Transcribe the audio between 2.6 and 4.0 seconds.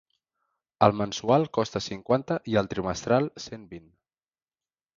el trimestral cent vint.